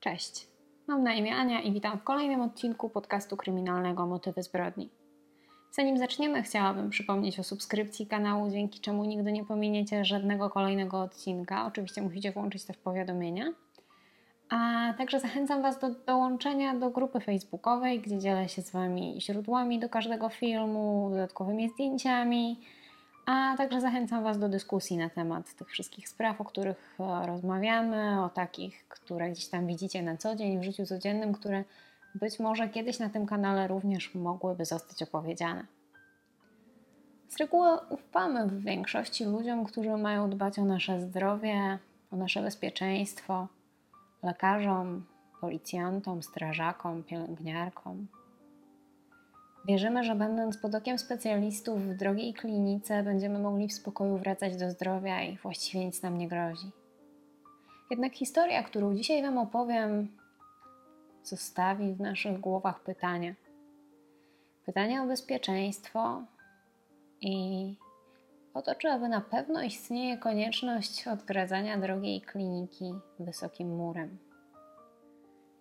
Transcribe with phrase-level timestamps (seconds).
[0.00, 0.48] Cześć,
[0.86, 4.90] mam na imię Ania i witam w kolejnym odcinku podcastu kryminalnego Motywy zbrodni.
[5.70, 11.66] Zanim zaczniemy, chciałabym przypomnieć o subskrypcji kanału, dzięki czemu nigdy nie pominiecie żadnego kolejnego odcinka.
[11.66, 13.44] Oczywiście musicie włączyć też powiadomienia.
[14.48, 19.78] A także zachęcam Was do dołączenia do grupy facebookowej, gdzie dzielę się z Wami źródłami
[19.78, 22.60] do każdego filmu, dodatkowymi zdjęciami,
[23.30, 28.24] a także zachęcam Was do dyskusji na temat tych wszystkich spraw, o których e, rozmawiamy,
[28.24, 31.64] o takich, które gdzieś tam widzicie na co dzień w życiu codziennym, które
[32.14, 35.66] być może kiedyś na tym kanale również mogłyby zostać opowiedziane.
[37.28, 41.78] Z reguły ufamy w większości ludziom, którzy mają dbać o nasze zdrowie,
[42.12, 43.48] o nasze bezpieczeństwo,
[44.22, 45.06] lekarzom,
[45.40, 48.06] policjantom, strażakom, pielęgniarkom.
[49.64, 54.70] Wierzymy, że będąc pod okiem specjalistów w drogiej klinice, będziemy mogli w spokoju wracać do
[54.70, 56.70] zdrowia i właściwie nic nam nie grozi.
[57.90, 60.08] Jednak historia, którą dzisiaj Wam opowiem,
[61.24, 63.34] zostawi w naszych głowach pytania.
[64.66, 66.22] Pytania o bezpieczeństwo
[67.20, 67.74] i
[68.54, 74.18] o to, czy aby na pewno istnieje konieczność odgradzania drogiej kliniki wysokim murem.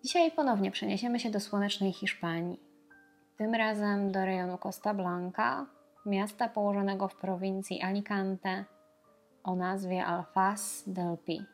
[0.03, 2.69] Dzisiaj ponownie przeniesiemy się do słonecznej Hiszpanii
[3.39, 5.65] tym razem do rejonu Costa Blanca,
[6.05, 8.65] miasta położonego w prowincji Alicante
[9.43, 11.45] o nazwie Alfaz del Pi.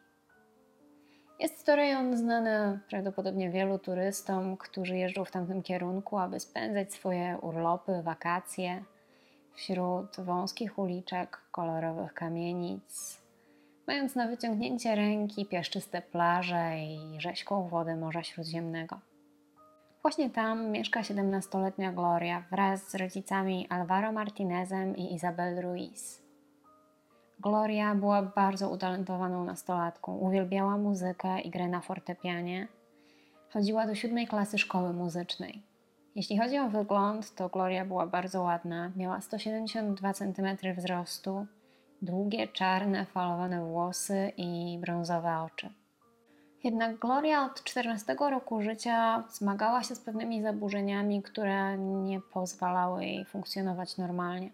[1.40, 7.38] Jest to rejon znany prawdopodobnie wielu turystom, którzy jeżdżą w tamtym kierunku, aby spędzać swoje
[7.42, 8.84] urlopy, wakacje
[9.54, 13.22] wśród wąskich uliczek, kolorowych kamienic,
[13.88, 19.00] mając na wyciągnięcie ręki piaszczyste plaże i rzeźką wodę Morza Śródziemnego.
[20.06, 26.22] Właśnie tam mieszka 17-letnia Gloria wraz z rodzicami Alvaro Martinezem i Isabel Ruiz.
[27.40, 32.68] Gloria była bardzo utalentowaną nastolatką, uwielbiała muzykę i grę na fortepianie.
[33.50, 35.62] Chodziła do siódmej klasy szkoły muzycznej.
[36.16, 38.92] Jeśli chodzi o wygląd, to Gloria była bardzo ładna.
[38.96, 41.48] Miała 172 cm wzrostu,
[42.02, 45.70] długie, czarne, falowane włosy i brązowe oczy.
[46.66, 53.26] Jednak Gloria od 14 roku życia zmagała się z pewnymi zaburzeniami, które nie pozwalały jej
[53.26, 54.50] funkcjonować normalnie.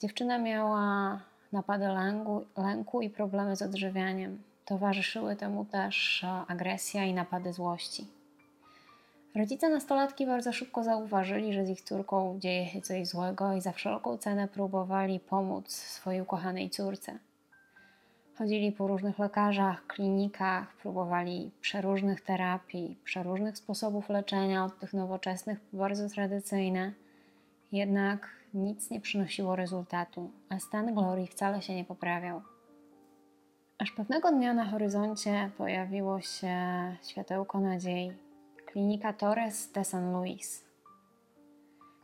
[0.00, 1.18] Dziewczyna miała
[1.52, 4.42] napady lęku, lęku i problemy z odżywianiem.
[4.64, 8.06] Towarzyszyły temu też agresja i napady złości.
[9.34, 13.72] Rodzice nastolatki bardzo szybko zauważyli, że z ich córką dzieje się coś złego i za
[13.72, 17.18] wszelką cenę próbowali pomóc swojej ukochanej córce.
[18.40, 25.76] Chodzili po różnych lekarzach, klinikach, próbowali przeróżnych terapii, przeróżnych sposobów leczenia, od tych nowoczesnych po
[25.76, 26.92] bardzo tradycyjne.
[27.72, 32.42] Jednak nic nie przynosiło rezultatu, a stan Glorii wcale się nie poprawiał.
[33.78, 36.56] Aż pewnego dnia na horyzoncie pojawiło się
[37.02, 38.12] światełko nadziei.
[38.66, 40.69] Klinika Torres de San Luis.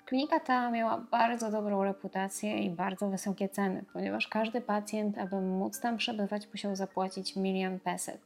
[0.06, 5.80] Klinika ta miała bardzo dobrą reputację i bardzo wysokie ceny, ponieważ każdy pacjent, aby móc
[5.80, 8.20] tam przebywać, musiał zapłacić milion peset,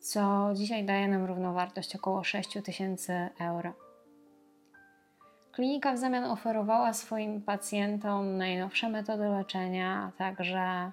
[0.00, 3.72] co dzisiaj daje nam równowartość około 6 tysięcy euro.
[5.52, 10.90] Klinika w zamian oferowała swoim pacjentom najnowsze metody leczenia, a także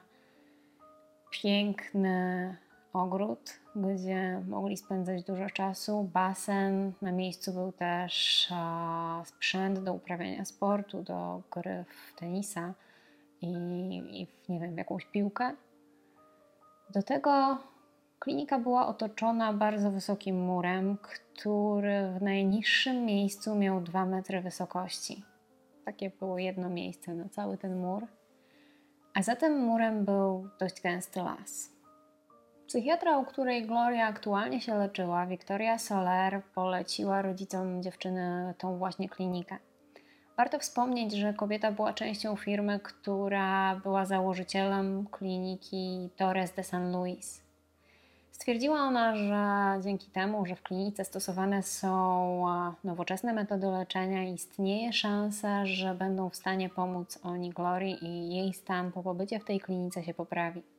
[1.32, 2.56] piękny
[2.94, 6.94] ogród, gdzie mogli spędzać dużo czasu, basen.
[7.02, 8.48] Na miejscu był też
[9.26, 12.74] sprzęt do uprawiania sportu, do gry w tenisa
[13.42, 13.52] i,
[14.22, 15.52] i w, nie wiem, jakąś piłkę.
[16.90, 17.58] Do tego
[18.20, 25.24] klinika była otoczona bardzo wysokim murem, który w najniższym miejscu miał 2 metry wysokości.
[25.86, 28.08] Takie było jedno miejsce na cały ten mur.
[29.14, 31.77] A za tym murem był dość gęsty las.
[32.68, 39.58] Psychiatra, u której Gloria aktualnie się leczyła, Victoria Soler, poleciła rodzicom dziewczyny tą właśnie klinikę.
[40.38, 47.42] Warto wspomnieć, że kobieta była częścią firmy, która była założycielem kliniki Torres de San Luis.
[48.32, 52.46] Stwierdziła ona, że dzięki temu, że w klinice stosowane są
[52.84, 58.92] nowoczesne metody leczenia, istnieje szansa, że będą w stanie pomóc oni Glorii i jej stan
[58.92, 60.77] po pobycie w tej klinice się poprawi.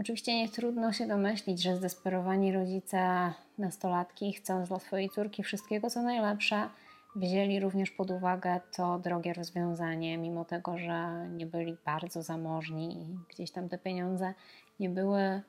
[0.00, 6.02] Oczywiście nie trudno się domyślić, że zdesperowani rodzice nastolatki, chcąc dla swojej córki wszystkiego co
[6.02, 6.68] najlepsze,
[7.16, 13.18] wzięli również pod uwagę to drogie rozwiązanie, mimo tego, że nie byli bardzo zamożni i
[13.34, 14.34] gdzieś tam te pieniądze
[14.80, 15.42] nie były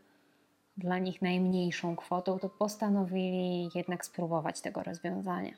[0.77, 5.53] dla nich najmniejszą kwotą, to postanowili jednak spróbować tego rozwiązania.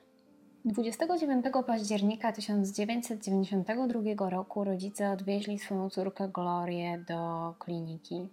[0.65, 8.29] 29 października 1992 roku rodzice odwieźli swoją córkę Glorię do kliniki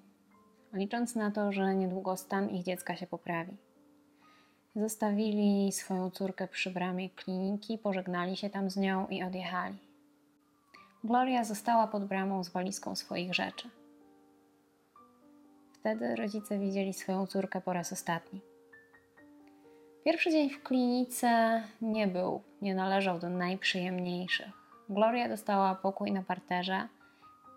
[0.72, 3.56] licząc na to, że niedługo stan ich dziecka się poprawi.
[4.76, 9.78] Zostawili swoją córkę przy bramie kliniki, pożegnali się tam z nią i odjechali.
[11.04, 13.68] Gloria została pod bramą z walizką swoich rzeczy.
[15.72, 18.40] Wtedy rodzice widzieli swoją córkę po raz ostatni.
[20.04, 24.50] Pierwszy dzień w klinice nie był, nie należał do najprzyjemniejszych.
[24.88, 26.88] Gloria dostała pokój na parterze,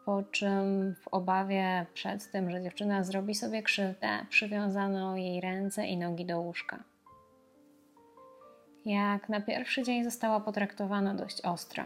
[0.05, 5.97] po czym w obawie przed tym, że dziewczyna zrobi sobie krzywdę, przywiązano jej ręce i
[5.97, 6.83] nogi do łóżka.
[8.85, 11.83] Jak na pierwszy dzień została potraktowana dość ostro.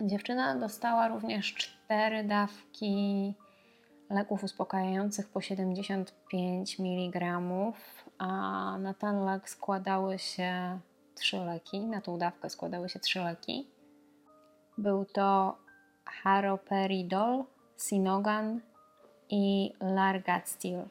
[0.00, 3.34] Dziewczyna dostała również cztery dawki
[4.10, 7.40] leków uspokajających po 75 mg,
[8.18, 8.28] a
[8.78, 10.78] na ten lek składały się
[11.14, 13.66] trzy leki, na tą dawkę składały się trzy leki.
[14.78, 15.56] Był to
[16.22, 17.44] haroperidol,
[17.76, 18.60] sinogan
[19.28, 20.82] i largatstil.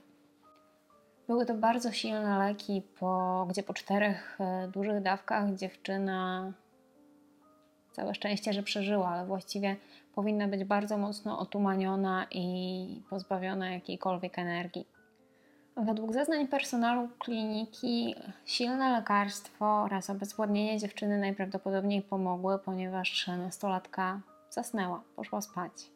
[1.28, 6.52] Były to bardzo silne leki, po, gdzie po czterech e, dużych dawkach dziewczyna
[7.92, 9.76] całe szczęście, że przeżyła, ale właściwie
[10.16, 14.88] powinna być bardzo mocno otumaniona i pozbawiona jakiejkolwiek energii.
[15.78, 24.20] Według zeznań personelu kliniki silne lekarstwo oraz obezwładnienie dziewczyny najprawdopodobniej pomogły, ponieważ nastolatka
[24.54, 25.92] zasnęła, poszła spać.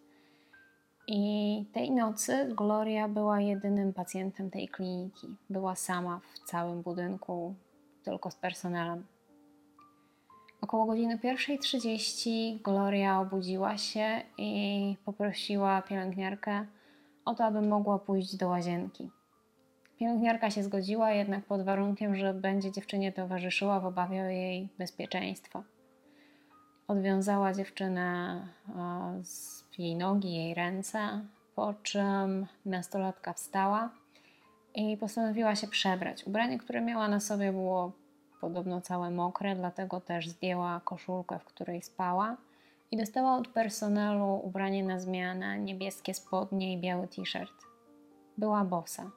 [1.07, 5.27] I tej nocy Gloria była jedynym pacjentem tej kliniki.
[5.50, 7.55] Była sama w całym budynku,
[8.03, 9.05] tylko z personelem.
[10.61, 16.65] Około godziny 1.30 Gloria obudziła się i poprosiła pielęgniarkę
[17.25, 19.09] o to, aby mogła pójść do łazienki.
[19.99, 25.63] Pielęgniarka się zgodziła, jednak pod warunkiem, że będzie dziewczynie towarzyszyła w obawie o jej bezpieczeństwo.
[26.88, 28.39] Odwiązała dziewczynę
[29.24, 31.00] z jej nogi, jej ręce,
[31.56, 33.89] po czym nastolatka wstała
[34.75, 36.24] i postanowiła się przebrać.
[36.27, 37.91] Ubranie, które miała na sobie, było
[38.41, 42.38] podobno całe mokre, dlatego też zdjęła koszulkę, w której spała
[42.91, 47.53] i dostała od personelu ubranie na zmianę, niebieskie spodnie i biały t-shirt.
[48.38, 49.12] Była bosa.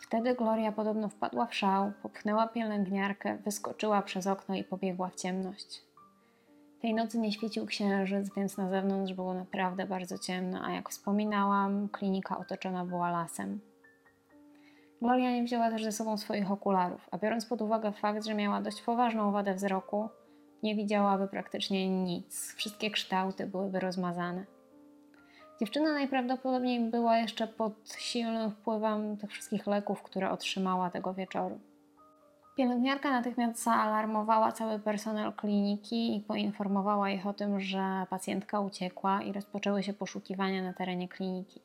[0.00, 5.85] Wtedy Gloria podobno wpadła w szał, popchnęła pielęgniarkę, wyskoczyła przez okno i pobiegła w ciemność.
[6.80, 11.88] Tej nocy nie świecił księżyc, więc na zewnątrz było naprawdę bardzo ciemno, a jak wspominałam,
[11.88, 13.60] klinika otoczona była lasem.
[15.02, 18.62] Gloria nie wzięła też ze sobą swoich okularów, a biorąc pod uwagę fakt, że miała
[18.62, 20.08] dość poważną wadę wzroku,
[20.62, 22.54] nie widziałaby praktycznie nic.
[22.54, 24.44] Wszystkie kształty byłyby rozmazane.
[25.60, 31.60] Dziewczyna najprawdopodobniej była jeszcze pod silnym wpływem tych wszystkich leków, które otrzymała tego wieczoru.
[32.56, 39.32] Pielęgniarka natychmiast zaalarmowała cały personel kliniki i poinformowała ich o tym, że pacjentka uciekła i
[39.32, 41.60] rozpoczęły się poszukiwania na terenie kliniki.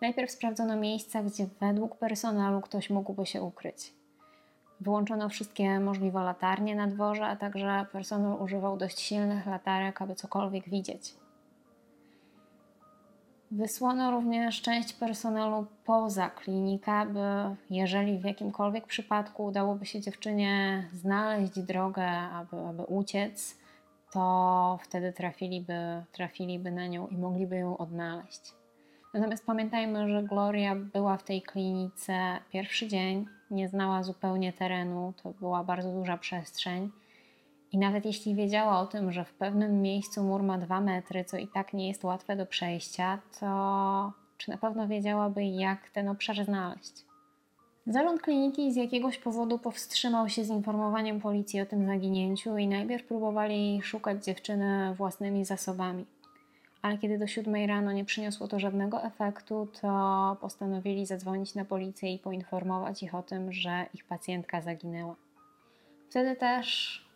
[0.00, 3.92] Najpierw sprawdzono miejsca, gdzie według personelu ktoś mógłby się ukryć.
[4.80, 10.68] Wyłączono wszystkie możliwe latarnie na dworze, a także personel używał dość silnych latarek, aby cokolwiek
[10.68, 11.14] widzieć.
[13.50, 21.58] Wysłano również część personelu poza klinikę, by jeżeli w jakimkolwiek przypadku udałoby się dziewczynie znaleźć
[21.58, 23.58] drogę, aby, aby uciec,
[24.12, 28.40] to wtedy trafiliby, trafiliby na nią i mogliby ją odnaleźć.
[29.14, 35.30] Natomiast pamiętajmy, że Gloria była w tej klinice pierwszy dzień, nie znała zupełnie terenu, to
[35.30, 36.90] była bardzo duża przestrzeń.
[37.72, 41.36] I nawet jeśli wiedziała o tym, że w pewnym miejscu mur ma dwa metry, co
[41.36, 46.44] i tak nie jest łatwe do przejścia, to czy na pewno wiedziałaby, jak ten obszar
[46.44, 47.04] znaleźć?
[47.86, 53.06] Zarząd kliniki z jakiegoś powodu powstrzymał się z informowaniem policji o tym zaginięciu i najpierw
[53.06, 56.06] próbowali szukać dziewczyny własnymi zasobami
[56.82, 62.14] ale kiedy do siódmej rano nie przyniosło to żadnego efektu, to postanowili zadzwonić na policję
[62.14, 65.16] i poinformować ich o tym, że ich pacjentka zaginęła.
[66.10, 67.09] Wtedy też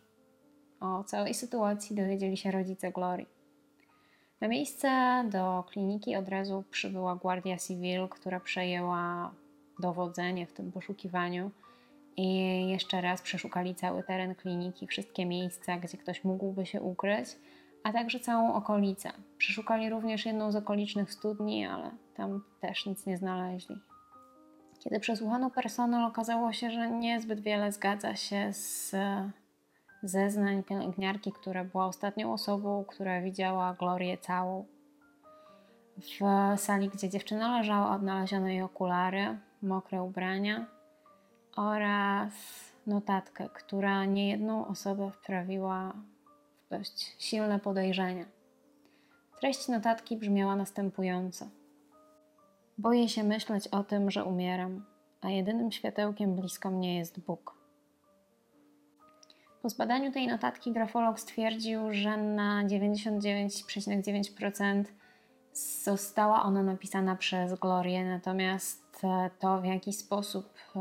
[0.85, 3.25] o całej sytuacji dowiedzieli się rodzice Glory.
[4.41, 4.89] Na miejsce
[5.31, 9.31] do kliniki od razu przybyła Guardia Civil, która przejęła
[9.79, 11.51] dowodzenie w tym poszukiwaniu
[12.17, 17.29] i jeszcze raz przeszukali cały teren kliniki, wszystkie miejsca, gdzie ktoś mógłby się ukryć
[17.85, 19.11] a także całą okolicę.
[19.37, 23.75] Przeszukali również jedną z okolicznych studni, ale tam też nic nie znaleźli.
[24.79, 28.95] Kiedy przesłuchano personel, okazało się, że niezbyt wiele zgadza się z
[30.09, 34.65] zeznań pielęgniarki, która była ostatnią osobą, która widziała Glorię całą.
[35.97, 40.65] W sali, gdzie dziewczyna leżała, odnaleziono jej okulary, mokre ubrania
[41.55, 42.33] oraz
[42.87, 45.93] notatkę, która niejedną osobę wprawiła
[46.69, 48.25] dość silne podejrzenia.
[49.39, 51.47] Treść notatki brzmiała następująco:
[52.77, 54.85] Boję się myśleć o tym, że umieram,
[55.21, 57.64] a jedynym światełkiem blisko mnie jest Bóg.
[59.65, 64.83] Po zbadaniu tej notatki grafolog stwierdził, że na 99,9%
[65.83, 70.79] została ona napisana przez Glorię, natomiast e, to, w jaki sposób e,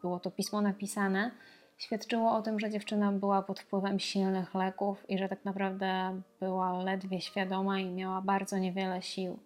[0.00, 1.30] było to pismo napisane,
[1.78, 6.82] świadczyło o tym, że dziewczyna była pod wpływem silnych leków i że tak naprawdę była
[6.82, 9.38] ledwie świadoma i miała bardzo niewiele sił.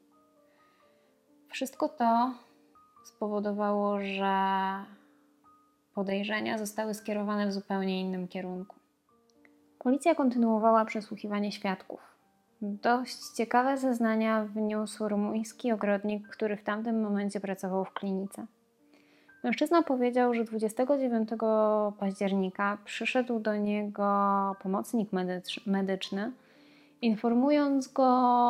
[1.48, 2.34] Wszystko to
[3.04, 4.36] spowodowało, że
[5.96, 8.76] podejrzenia zostały skierowane w zupełnie innym kierunku.
[9.78, 12.00] Policja kontynuowała przesłuchiwanie świadków.
[12.62, 18.46] Dość ciekawe zeznania wniósł rumuński ogrodnik, który w tamtym momencie pracował w klinice.
[19.44, 21.28] Mężczyzna powiedział, że 29
[21.98, 25.10] października przyszedł do niego pomocnik
[25.66, 26.32] medyczny,
[27.02, 28.06] informując go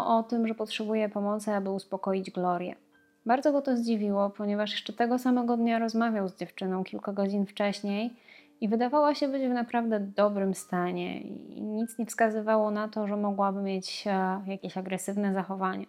[0.06, 2.85] o tym, że potrzebuje pomocy, aby uspokoić Glorię.
[3.26, 8.16] Bardzo go to zdziwiło, ponieważ jeszcze tego samego dnia rozmawiał z dziewczyną kilka godzin wcześniej
[8.60, 13.16] i wydawała się być w naprawdę dobrym stanie i nic nie wskazywało na to, że
[13.16, 15.86] mogłaby mieć e, jakieś agresywne zachowania.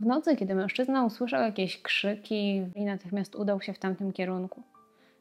[0.00, 4.62] W nocy, kiedy mężczyzna usłyszał jakieś krzyki i natychmiast udał się w tamtym kierunku.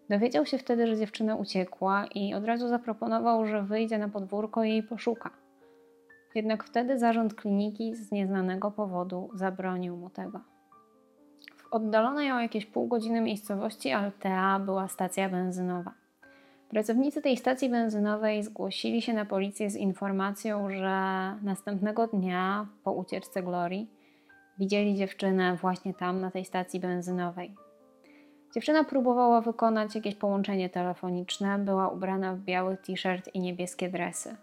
[0.09, 4.69] Dowiedział się wtedy, że dziewczyna uciekła i od razu zaproponował, że wyjdzie na podwórko i
[4.69, 5.29] jej poszuka.
[6.35, 10.58] Jednak wtedy zarząd kliniki z nieznanego powodu zabronił mu tego.
[11.71, 15.93] Oddalonej o jakieś pół godziny miejscowości Altea była stacja benzynowa.
[16.69, 20.91] Pracownicy tej stacji benzynowej zgłosili się na policję z informacją, że
[21.41, 23.89] następnego dnia po ucieczce Glorii
[24.59, 27.55] widzieli dziewczynę właśnie tam, na tej stacji benzynowej.
[28.53, 34.35] Dziewczyna próbowała wykonać jakieś połączenie telefoniczne, była ubrana w biały t-shirt i niebieskie dresy.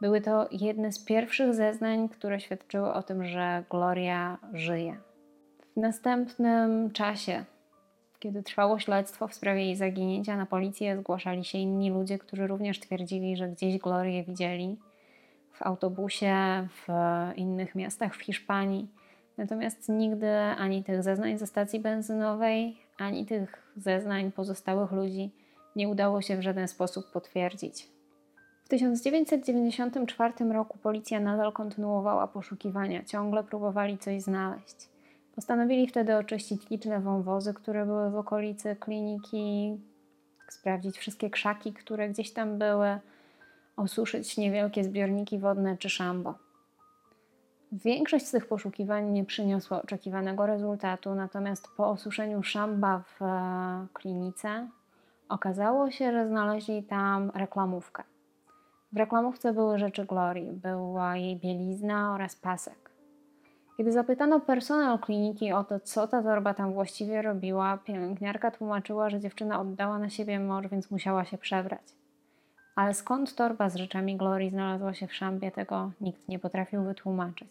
[0.00, 4.96] Były to jedne z pierwszych zeznań, które świadczyły o tym, że Gloria żyje.
[5.76, 7.44] W następnym czasie,
[8.18, 12.80] kiedy trwało śledztwo w sprawie jej zaginięcia, na policję zgłaszali się inni ludzie, którzy również
[12.80, 14.78] twierdzili, że gdzieś Glorię widzieli
[15.52, 16.34] w autobusie,
[16.70, 16.88] w
[17.36, 18.88] innych miastach w Hiszpanii.
[19.36, 25.30] Natomiast nigdy ani tych zeznań ze stacji benzynowej, ani tych zeznań pozostałych ludzi
[25.76, 27.88] nie udało się w żaden sposób potwierdzić.
[28.64, 34.93] W 1994 roku policja nadal kontynuowała poszukiwania, ciągle próbowali coś znaleźć.
[35.34, 39.78] Postanowili wtedy oczyścić liczne wąwozy, które były w okolicy kliniki,
[40.48, 42.98] sprawdzić wszystkie krzaki, które gdzieś tam były,
[43.76, 46.34] osuszyć niewielkie zbiorniki wodne czy szambo.
[47.72, 54.68] Większość z tych poszukiwań nie przyniosła oczekiwanego rezultatu, natomiast po osuszeniu szamba w e, klinice
[55.28, 58.02] okazało się, że znaleźli tam reklamówkę.
[58.92, 62.83] W reklamówce były rzeczy Glorii, była jej bielizna oraz pasek.
[63.76, 69.20] Kiedy zapytano personel kliniki o to, co ta torba tam właściwie robiła, pielęgniarka tłumaczyła, że
[69.20, 71.96] dziewczyna oddała na siebie mor, więc musiała się przebrać.
[72.76, 77.48] Ale skąd torba z rzeczami Glorii znalazła się w szambie, tego nikt nie potrafił wytłumaczyć.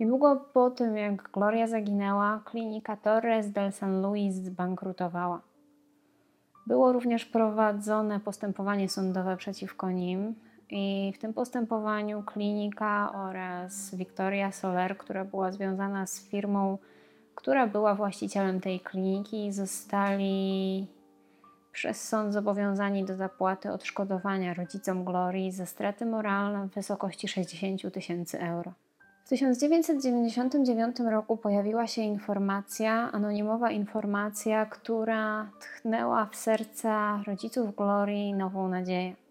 [0.00, 5.40] Niedługo po tym, jak Gloria zaginęła, klinika Torres del San Luis zbankrutowała.
[6.66, 10.34] Było również prowadzone postępowanie sądowe przeciwko nim,
[10.70, 16.78] i w tym postępowaniu klinika oraz Victoria Soler, która była związana z firmą,
[17.34, 20.86] która była właścicielem tej kliniki, zostali
[21.72, 28.40] przez sąd zobowiązani do zapłaty odszkodowania rodzicom Glorii za straty moralne w wysokości 60 tysięcy
[28.40, 28.72] euro.
[29.24, 38.68] W 1999 roku pojawiła się informacja, anonimowa informacja, która tchnęła w serca rodziców Glorii nową
[38.68, 39.25] nadzieję.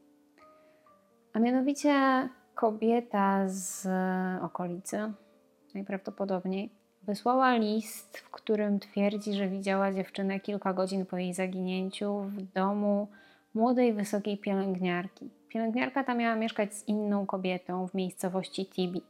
[1.36, 1.94] A mianowicie
[2.54, 3.88] kobieta z
[4.42, 5.14] okolicy,
[5.74, 6.70] najprawdopodobniej,
[7.04, 13.08] wysłała list, w którym twierdzi, że widziała dziewczynę kilka godzin po jej zaginięciu w domu
[13.54, 15.30] młodej, wysokiej pielęgniarki.
[15.50, 19.02] Pielęgniarka ta miała mieszkać z inną kobietą w miejscowości Tibi.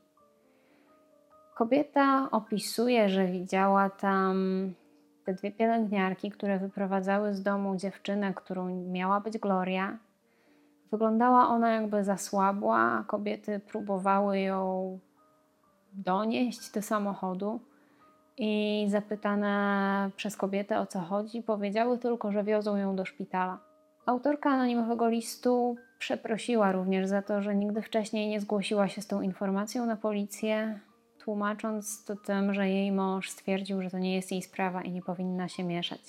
[1.56, 4.36] Kobieta opisuje, że widziała tam
[5.26, 9.98] te dwie pielęgniarki, które wyprowadzały z domu dziewczynę, którą miała być Gloria.
[10.92, 15.00] Wyglądała ona jakby zasłabła, kobiety próbowały ją
[15.94, 17.60] donieść do samochodu.
[18.38, 23.58] I zapytane przez kobietę o co chodzi, powiedziały tylko, że wiozą ją do szpitala.
[24.06, 29.22] Autorka anonimowego listu przeprosiła również za to, że nigdy wcześniej nie zgłosiła się z tą
[29.22, 30.80] informacją na policję,
[31.20, 35.02] tłumacząc to tym, że jej mąż stwierdził, że to nie jest jej sprawa i nie
[35.02, 36.02] powinna się mieszać.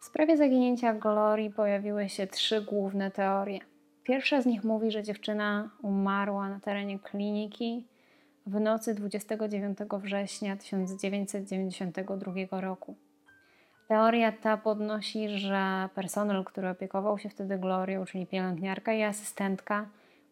[0.00, 3.60] W sprawie zaginięcia Glorii pojawiły się trzy główne teorie.
[4.04, 7.84] Pierwsza z nich mówi, że dziewczyna umarła na terenie kliniki
[8.46, 12.96] w nocy 29 września 1992 roku.
[13.88, 19.86] Teoria ta podnosi, że personel, który opiekował się wtedy Glorią, czyli pielęgniarka i asystentka,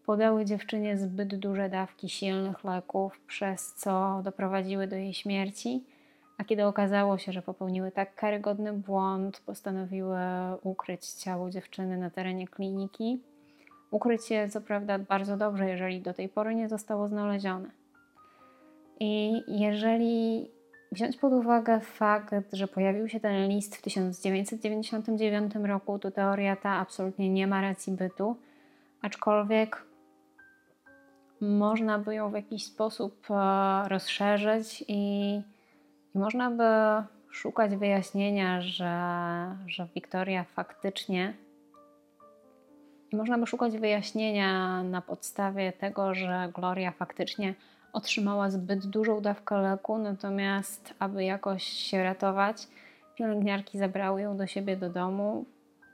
[0.06, 5.84] podały dziewczynie zbyt duże dawki silnych leków, przez co doprowadziły do jej śmierci.
[6.38, 10.18] A kiedy okazało się, że popełniły tak karygodny błąd, postanowiły
[10.62, 13.20] ukryć ciało dziewczyny na terenie kliniki.
[13.92, 17.70] Ukryć je, co prawda, bardzo dobrze, jeżeli do tej pory nie zostało znalezione.
[19.00, 20.50] I jeżeli
[20.92, 26.70] wziąć pod uwagę fakt, że pojawił się ten list w 1999 roku, to teoria ta
[26.70, 28.36] absolutnie nie ma racji bytu,
[29.02, 29.84] aczkolwiek
[31.40, 35.34] można by ją w jakiś sposób e, rozszerzyć i,
[36.14, 36.64] i można by
[37.30, 38.94] szukać wyjaśnienia, że,
[39.66, 41.34] że Wiktoria faktycznie.
[43.12, 47.54] Można by szukać wyjaśnienia na podstawie tego, że Gloria faktycznie
[47.92, 52.68] otrzymała zbyt dużą dawkę leku, natomiast aby jakoś się ratować,
[53.14, 55.44] pielęgniarki zabrały ją do siebie do domu.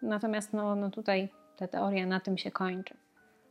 [0.03, 2.95] Natomiast no, no tutaj ta teoria na tym się kończy.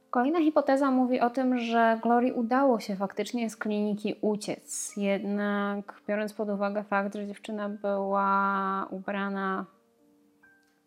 [0.10, 4.98] Kolejna hipoteza mówi o tym, że Glorii udało się faktycznie z kliniki uciec.
[4.98, 9.66] Jednak biorąc pod uwagę fakt, że dziewczyna była ubrana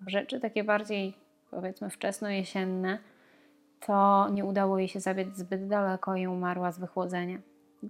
[0.01, 1.20] w rzeczy takie bardziej
[1.51, 2.99] powiedzmy wczesno-jesienne,
[3.87, 7.39] to nie udało jej się zabiec zbyt daleko i umarła z wychłodzenia.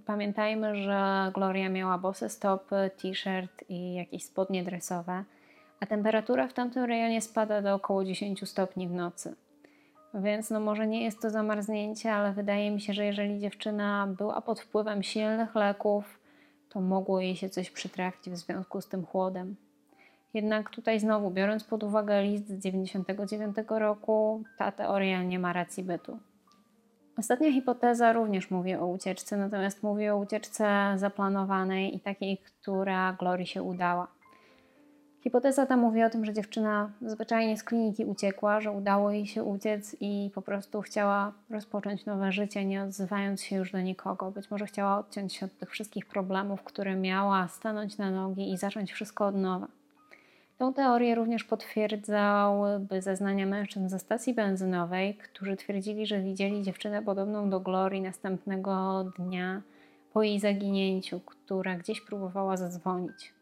[0.05, 5.23] Pamiętajmy, że Gloria miała bose stopy, t-shirt i jakieś spodnie dresowe,
[5.79, 9.35] a temperatura w tamtym rejonie spada do około 10 stopni w nocy.
[10.13, 14.41] Więc no może nie jest to zamarznięcie, ale wydaje mi się, że jeżeli dziewczyna była
[14.41, 16.19] pod wpływem silnych leków,
[16.69, 19.55] to mogło jej się coś przytrafić w związku z tym chłodem.
[20.33, 25.83] Jednak tutaj znowu, biorąc pod uwagę list z 99 roku, ta teoria nie ma racji
[25.83, 26.19] bytu.
[27.17, 33.45] Ostatnia hipoteza również mówi o ucieczce, natomiast mówi o ucieczce zaplanowanej i takiej, która Glory
[33.45, 34.07] się udała.
[35.23, 39.43] Hipoteza ta mówi o tym, że dziewczyna zwyczajnie z kliniki uciekła, że udało jej się
[39.43, 44.31] uciec i po prostu chciała rozpocząć nowe życie, nie odzywając się już do nikogo.
[44.31, 48.57] Być może chciała odciąć się od tych wszystkich problemów, które miała, stanąć na nogi i
[48.57, 49.67] zacząć wszystko od nowa.
[50.61, 57.49] Tą teorię również potwierdzałyby zeznania mężczyzn ze stacji benzynowej, którzy twierdzili, że widzieli dziewczynę podobną
[57.49, 59.61] do Glorii następnego dnia
[60.13, 63.33] po jej zaginięciu, która gdzieś próbowała zadzwonić.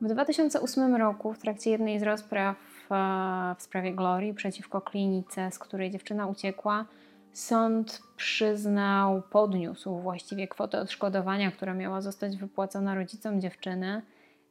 [0.00, 2.56] W 2008 roku, w trakcie jednej z rozpraw
[2.90, 6.84] e, w sprawie Glorii przeciwko klinice, z której dziewczyna uciekła,
[7.32, 14.02] sąd przyznał, podniósł właściwie kwotę odszkodowania, która miała zostać wypłacona rodzicom dziewczyny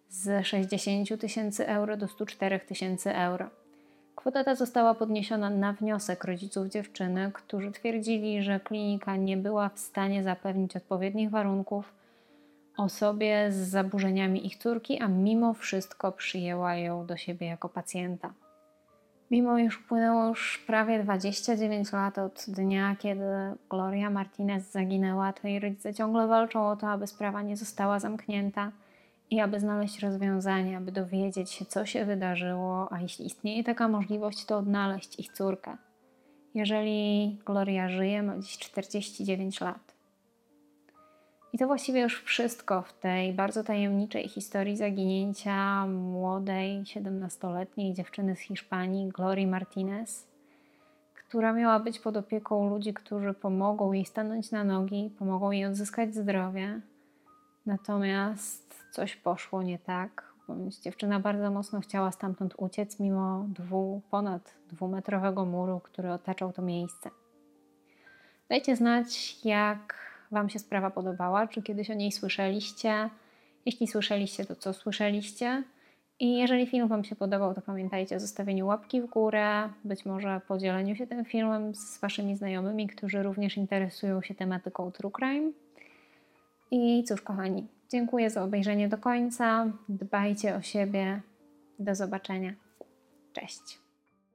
[0.10, 3.50] z 60 tysięcy euro do 104 tysięcy euro.
[4.16, 9.80] Kwota ta została podniesiona na wniosek rodziców dziewczyny, którzy twierdzili, że klinika nie była w
[9.80, 11.94] stanie zapewnić odpowiednich warunków
[12.78, 18.34] osobie z zaburzeniami ich córki, a mimo wszystko przyjęła ją do siebie jako pacjenta.
[19.32, 23.26] Mimo iż upłynęło już prawie 29 lat od dnia, kiedy
[23.70, 28.72] Gloria Martinez zaginęła, to jej rodzice ciągle walczą o to, aby sprawa nie została zamknięta
[29.32, 34.46] i aby znaleźć rozwiązanie, aby dowiedzieć się, co się wydarzyło, a jeśli istnieje taka możliwość,
[34.46, 35.78] to odnaleźć ich córkę.
[36.54, 39.88] Jeżeli Gloria żyje, ma dziś 49 lat.
[41.54, 48.40] I to właściwie już wszystko w tej bardzo tajemniczej historii zaginięcia młodej, 17-letniej dziewczyny z
[48.40, 50.28] Hiszpanii, Glory Martinez,
[51.14, 56.16] która miała być pod opieką ludzi, którzy pomogą jej stanąć na nogi, pomogą jej odzyskać
[56.16, 56.82] zdrowie.
[57.66, 60.34] Natomiast coś poszło nie tak,
[60.82, 67.10] dziewczyna bardzo mocno chciała stamtąd uciec, mimo dwu, ponad dwumetrowego muru, który otaczał to miejsce.
[68.50, 69.96] Dajcie znać, jak
[70.32, 73.10] Wam się sprawa podobała, czy kiedyś o niej słyszeliście.
[73.66, 75.64] Jeśli słyszeliście, to co słyszeliście?
[76.20, 80.42] I jeżeli film Wam się podobał, to pamiętajcie o zostawieniu łapki w górę, być może
[80.48, 85.52] podzieleniu się tym filmem z Waszymi znajomymi, którzy również interesują się tematyką True Crime.
[86.72, 89.66] I cóż, kochani, dziękuję za obejrzenie do końca.
[89.90, 91.22] Dbajcie o siebie.
[91.80, 92.54] Do zobaczenia.
[93.34, 93.87] Cześć.